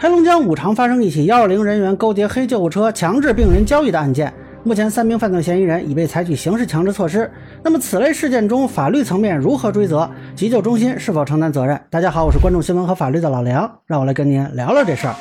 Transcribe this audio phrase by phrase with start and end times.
[0.00, 4.32] 黑龙江五常发生一起幺二零人员勾结黑救护车强制病人交易的案件，
[4.62, 7.28] 目前三名犯罪嫌疑人已被采取刑事强制措施。
[7.64, 10.08] 那么此类事件中，法律层面如何追责？
[10.36, 11.80] 急救中心是否承担责任？
[11.90, 15.14] 大家好，我是关注新闻和法律的老梁，让我来跟您聊聊这事儿。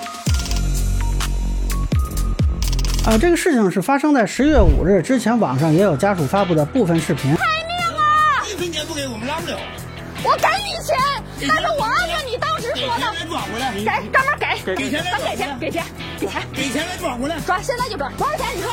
[3.06, 7.36] 啊，这个事情是发生在十月五日之前，网上也有家属发布的部分视频。
[7.36, 8.04] 开命了！
[8.54, 9.58] 一分钱不给我们拉不了。
[10.24, 10.98] 我给你钱，
[11.48, 15.84] 但是我按照你当时说的，给转回来，给，哥们儿给，给钱来咱给钱，给钱，
[16.20, 17.40] 给钱，给钱来转回来。
[17.46, 18.46] 转，现在就转，多少钱？
[18.56, 18.72] 你说，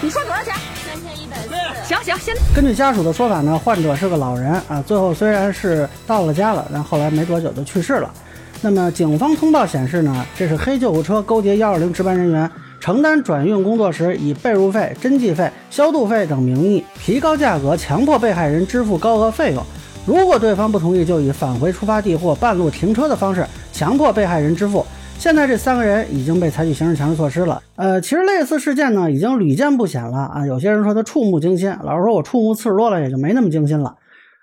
[0.00, 0.54] 你说多少钱？
[0.86, 1.50] 三千一百四。
[1.84, 8.12] 行行，现根据家属的说法呢，患者是个老人啊，最后虽然是到了家了，但后来没多久就去世了。
[8.60, 12.50] 那么警方通报显示呢，这是黑救护车勾结幺二零值班人员，
[12.80, 19.62] 承担转运工作时以被褥费、针剂费、消毒费等名义提高价格，强迫被害人支付高额费用。
[20.06, 24.84] 如果对方不同意，就以返回出发地或半路停车的方式强迫被害人支付。
[25.18, 27.62] 现在这三个人已经被采取刑事强制措施了。
[27.76, 30.46] 呃，其实类似事件呢，已经屡见不鲜了啊。
[30.46, 33.94] 有些人说他触目惊心，老实说，我触目次数多了，也就没那么惊心了。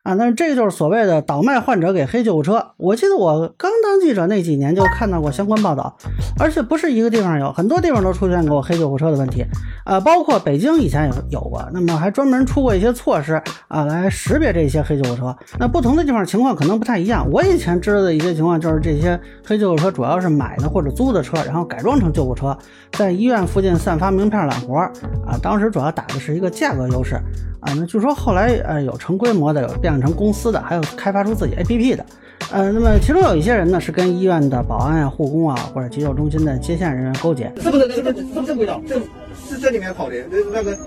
[0.03, 2.73] 啊，那这就是所谓的倒卖患者给黑救护车。
[2.77, 5.95] 我记得我刚当记者那几年就看到过相关报道，
[6.39, 9.45] 而且不是一个地方有，很多地方都出现过黑救护车的问题。
[9.85, 15.35] 啊，包括北京以前也有过，那么还专门出过一些措施啊，来识别这些黑救护车。
[15.59, 17.29] 那不同的地方情况可能不太一样。
[17.31, 22.57] 我以前知道的一些情况就是这些黑救护车主要是买的或者租的车，然后改装成救护车，
[22.93, 24.91] 在医院附近散发名片揽活儿。
[25.27, 27.21] 啊，当时主要打的是一个价格优势。
[27.61, 32.05] 啊，那据说后来呃有成规模的，有变成公司的，还有开发出自己 APP 的，
[32.51, 37.51] 呃，那么其中有一些人呢是跟医院的保安啊、护工啊或者急救中心的接线人员勾结。
[37.61, 38.81] 是不是是不是是不是轨道？
[38.87, 38.99] 这
[39.47, 40.77] 是这里面跑的，那那个，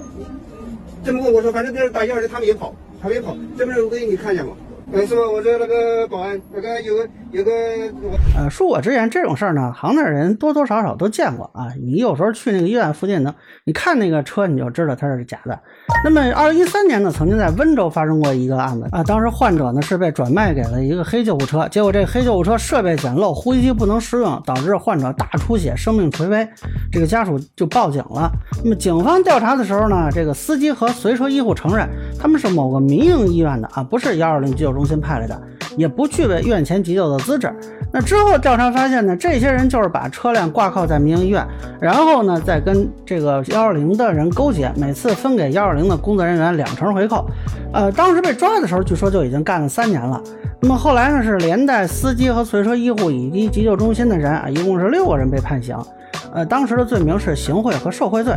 [1.04, 4.52] 这么我说，反正别人打幺二零，他们也跑，他们也跑，这不是我给你看见吗？
[4.92, 5.22] 嗯，是吧？
[5.30, 7.50] 我说那个保安，那个有个有个。
[8.36, 11.68] 呃，恕我直言，这种事儿呢，行内人多多少少都见过啊。
[11.82, 15.58] 你有时候去那个医院附近呢，你看那个车，你就知道它是假的。
[16.04, 26.48] 那么，二零一三年呢，曾经在温州发生过一个案子啊，当时患者呢是被转卖给了一个黑救护车，结果这黑救护车设备简陋，呼吸机不能使用，导致患者大出血，生命垂危。
[26.92, 28.30] 这个家属就报警了。
[28.62, 31.88] 那么警方调查的时候呢，这个司机和随车医护承认
[32.18, 35.40] 他们是某个民营医院的啊，不是幺二零急救中心派来的，
[35.76, 37.52] 也不具备院前急救的资质。
[37.92, 41.46] 那之后调查发现呢，这些人就是把车辆挂靠在民营医院，
[41.80, 47.24] 然后呢再跟这个幺二零的人勾结，每次分给幺二零的工作人员两成回扣。
[47.72, 50.20] 呃，当时被抓的时候，据说就已经干了三年了。
[50.60, 55.76] 那么后来呢，是连带司机和随车医护以及急救中心的人啊，一共是六个人被判刑。
[56.32, 58.34] 呃，当时的罪名是行贿和受贿罪。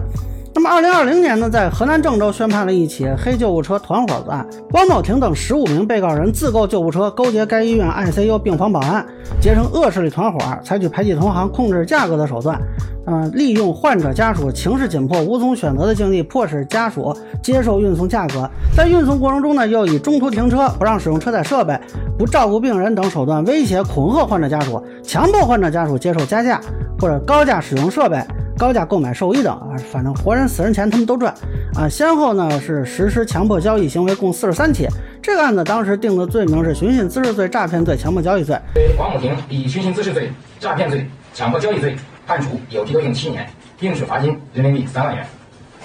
[0.57, 9.05] 那么，二零二零年呢，在河南郑州宣判了一起黑救护车团伙案，汪某婷等十五名被告人自购救护车，勾结该医院 ICU 病房保安，
[9.39, 12.59] 结成恶势力团伙，采取排挤同行、控制价格的手段，
[13.05, 18.49] 嗯，利用患者家属情势紧迫、无从选择的境地，迫使家属接受运送价格。
[18.75, 21.79] 在运送过程中呢，又以中途停车、不让使用车载设备、
[22.17, 26.59] 不照顾病人等手段威胁、恐吓患者家属，强迫患者家属接受加价
[26.99, 28.19] 或者高价使用设备。
[28.57, 31.33] 高价购买兽医等啊，反正活人死人钱他们都赚
[31.75, 31.87] 啊。
[31.87, 34.87] 先后呢是实施强迫交易行为共四十三起。
[35.21, 38.57] 这个案子当时定的罪名是寻衅滋事罪、诈骗罪、强迫交易罪。
[38.73, 41.95] 对王某婷以寻衅滋事罪、诈骗罪、强迫交易罪
[42.25, 43.47] 判处有期徒刑七年，
[43.79, 45.25] 并处罚金人民币三万元。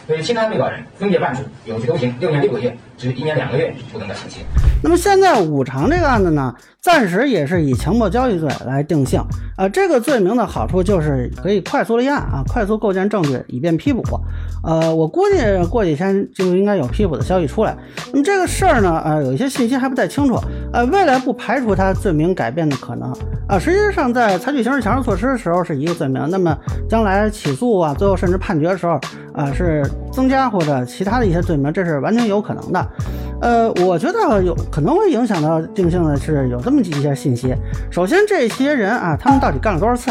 [0.06, 4.40] 对其他被告人分别判处有期徒刑六年六个月就一年两个月不等的刑期。
[4.82, 9.20] 那么现在五常这个案子呢，暂时也是以强迫交易罪来定性。
[9.56, 14.02] 呃，这个罪名的好处就是可以快速立案啊，快速构建证据，以便批捕。
[14.64, 15.36] 呃，我估计
[15.68, 17.76] 过几天就应该有批捕的消息出来。
[18.12, 20.38] 那么这个事儿呢，呃，有一些信息还不太清楚。
[20.72, 23.12] 呃，未来不排除他罪名改变的可能。
[23.48, 26.56] 啊，实际上在采取刑事强制措施的时候是一个罪名，那么
[26.88, 28.98] 将来起诉啊，最后甚至判决的时候，
[29.34, 32.88] 啊，是增加或者其他的一些罪名，这是完全有可能的。
[33.40, 37.54] 呃，我觉得有可能会影响到定性的是有这么几些信息。
[37.90, 40.10] 首先，这些人啊，他们到底干了多少次？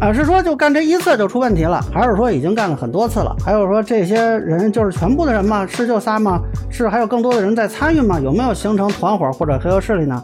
[0.00, 3.34] 啊，是说就干这一次就出问题了，还是说已经干了很多次了？
[3.42, 5.66] 还有说这些人就是全部的人吗？
[5.66, 6.40] 是就仨吗？
[6.68, 8.20] 是还有更多的人在参与吗？
[8.20, 10.22] 有没有形成团伙或者黑恶势力呢？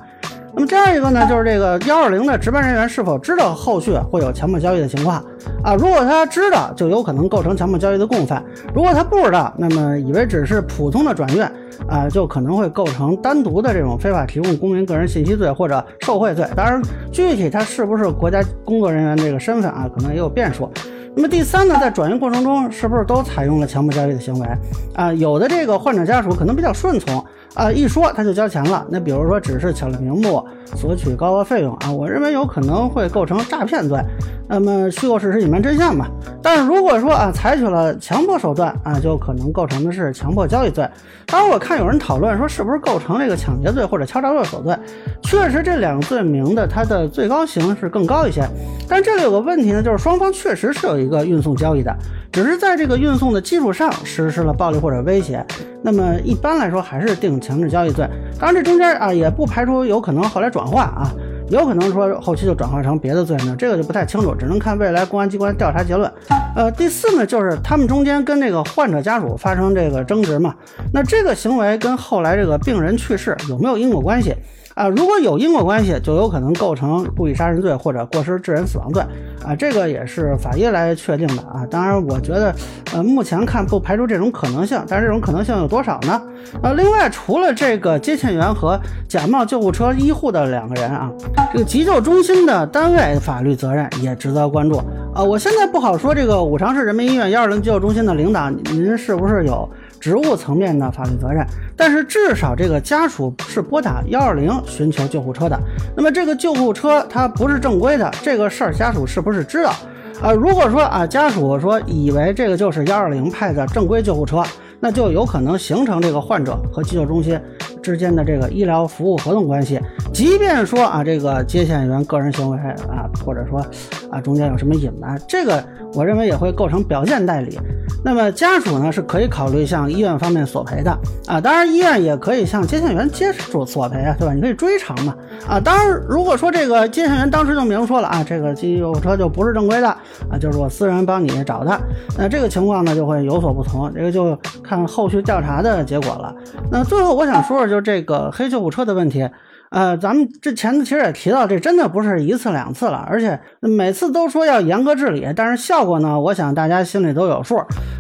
[0.55, 5.17] 那么第二一个呢，就是这个幺二零的值班人员是否知道后续会有强迫交易的情况
[5.65, 5.75] 啊？
[5.75, 8.43] 如果他知道，就有可能构成强迫交易的共犯；
[8.75, 11.43] 如果他不知道，那么以为只是普通的转运
[11.89, 16.47] 啊，就可能会构成单独的这种非法提供公民个人信息罪或者受贿罪。
[16.55, 20.71] 当然，具体他是不是国家工作人员这个身份啊，可能也有变数。
[21.15, 24.47] 那么第三呢，在转运过程中是不是都采用了强迫交易的行为
[24.95, 25.13] 啊？
[25.13, 27.23] 有的这个患者家属可能比较顺从
[27.55, 28.87] 啊，一说他就交钱了。
[28.89, 30.45] 那比如说只是抢了名目，
[30.75, 34.01] 索取高额费用啊，我认为有可能会构成诈骗罪。
[34.49, 36.07] 那么虚构事实、隐瞒真相嘛。
[36.43, 40.89] 但是如果说啊，采取了强迫手段啊，就可能构成的是强迫交易罪。
[41.27, 44.77] 当然，我看有人讨论说是不是构成这个抢劫罪或者敲诈勒索罪。
[45.23, 48.43] 确实，这两个罪名的它的最高刑是更高一些。
[48.89, 51.95] 但这里有个问题呢，就是双方确实是有一个运送交易的，
[52.33, 55.45] 只是在这个运送的基础上实施了暴力或者威胁。
[55.83, 58.09] 那么一般来说还是定强制交易罪，
[58.41, 61.13] 当然这中间啊也不排除有可能后来转化啊，
[61.51, 66.11] 有可能说后期就转化成别的罪呢，这个就不太清楚，只能看未来公安机关调查结论。
[66.57, 70.55] 呃，第四呢就是他们中间跟这个患者家属发生这个争执嘛，
[70.95, 74.35] 那这个行为跟后来这个病人去世有没有因果关系？
[74.75, 79.03] 啊，如果有因果关系，就有可能构成故意杀人罪或者过失致人死亡罪
[79.45, 81.67] 啊，这个也是法医来确定的啊。
[81.71, 82.55] 当然，我觉得，
[82.95, 86.23] 呃，目前看不排除这种可能性，但是这种可能性有多少呢？
[86.63, 91.11] 呃，另外，除了这个接线员和假冒救护车医护的两个人啊，
[91.53, 94.79] 这个急救中心的单位法律责任也值得关注
[95.15, 95.23] 啊。
[95.23, 99.69] 我现在不好说，这个五常市人民医院幺二零急救中心的领导，您是不是有？
[100.03, 101.47] 职务层面的法律责任，
[101.77, 105.57] 但是至少这个家属是拨打幺二零寻求救护车的。
[105.97, 109.73] 那么这个救护车它不是正规的，这个事儿家属是不是知道？
[110.21, 114.43] 啊，如果说啊家属说以为这个就是幺二零派的正规救护车，
[114.81, 117.41] 那就有可能形成这个患者和急救中心
[117.81, 119.81] 之间的这个医疗服务合同关系。
[120.13, 123.65] 即便说啊这个接线员个人行为啊，或者说
[124.11, 127.59] 啊中间有什么隐瞒，这个我认为也会构成表见代理。
[128.05, 130.91] 那么家属呢是可以考虑向医院方面索赔的
[131.27, 134.35] 啊，当然医院也可以向接线员接索索赔啊，对吧？
[134.35, 135.15] 你可以追偿嘛
[135.47, 135.61] 啊。
[135.61, 139.89] 当然，如果说这个接线员当时就明说了啊，这个急救车就不是正规的
[140.29, 141.81] 啊，就是我私人帮你找的，
[142.19, 146.35] 那这个情况呢就会有所不同，这个就看后续调查的结果了。
[146.73, 149.29] 那最后我想说说，就这个黑救护车的问题。
[149.73, 157.57] 呃，咱们之前其实也提到，这真的不是一次两次了，而且每次都说要严格治理，但是效果呢，我想大家心里都有数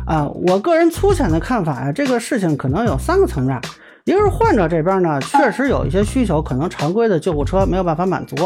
[0.06, 0.28] 啊。
[0.46, 3.58] 我个人粗浅的看法呀，这个事情可能有三个层面，
[4.04, 8.36] 一个是患者这边呢，确实有一些需求，可能常规的救护车没有办法满足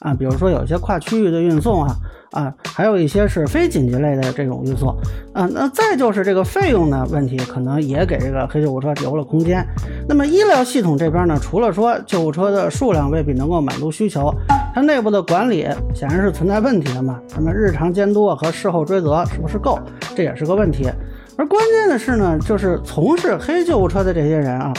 [0.00, 1.96] 啊，比如说有一些跨区域的运送啊。
[2.34, 4.88] 啊，还有一些是非紧急类的这种运送，
[5.32, 9.64] 啊，那再就是这个费用的问题，可能也给这个黑救护车留了空间。
[10.06, 14.32] 那么医疗系统这边呢，除了说救护车的数量未必能够满足需求，
[14.74, 17.18] 它内部的管理显然是存在问题的嘛。
[17.34, 19.78] 那么日常监督和事后追责是不是够，
[20.14, 20.88] 这也是个问题。
[21.36, 24.72] 而关键的是呢，就是从事黑救护车的这些人啊。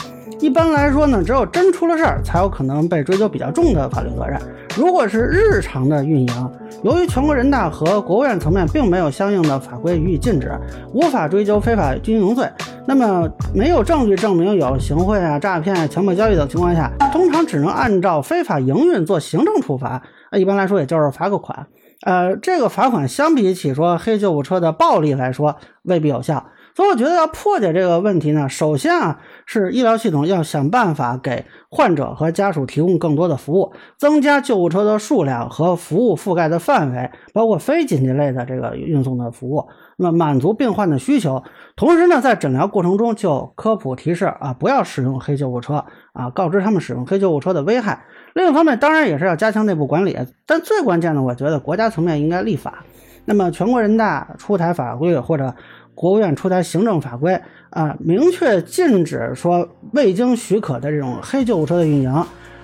[0.46, 4.40] 一般来说呢，只有真出了事儿，才有可能被追究比较重的法律责任。
[4.78, 6.52] 如果是日常的运营，
[6.84, 10.52] 由于全国人大和国务院层面并没有相应的法规予以禁止，
[10.94, 12.48] 无法追究非法经营罪。
[12.86, 20.04] 那么没有证据证明有行贿啊、诈骗、啊强迫交易等情况下，通常只能按照非法营运做行政处罚。
[20.32, 21.66] 那一般来说，也就是罚个款。
[22.02, 26.46] 呃，这个罚款相比起说黑救护车的暴力来说，未必有效。
[26.76, 41.42] 所以我觉得要破解这个问题呢，首先啊是医疗系统要想办法给患者和家属提供更多的服务，增加救护车的数量和服务覆盖的范围，包括非紧急类的这个运送的服务，那么满足病患的需求。
[41.78, 48.04] 同时呢，在诊疗过程中就科普提示啊，不要使用黑救护车啊，告知他们使用黑救护车的危害。
[48.34, 52.84] 另一方面，当然也是要加强内部管理，但最关键的，我觉得国家层面应该立法。
[53.24, 55.56] 那么全国人大出台法规或者。
[55.96, 62.14] 国务院出台行政法规啊，明确禁止说未经许可的这种黑救护车的运营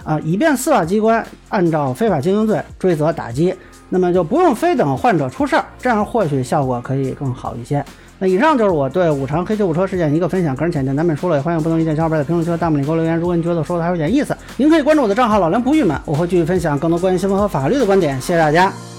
[0.04, 3.56] 啊，以便司法机关按照非法经营罪追责打击。
[3.94, 7.84] 那么就不用非等患者出事儿，这样或许效果可以更好一些。
[8.20, 13.18] 那以上就是我对五常黑救护车事件一个分享，个人浅见难免说了，也欢迎不同意见小伙伴在评论区和弹幕里给我留言。
[13.18, 18.16] 如果你觉得说的还有点意思，您可以关注我的账号老梁不郁闷，我会继续分享更多关于新闻和法律的观点。
[18.22, 18.91] 谢谢大家。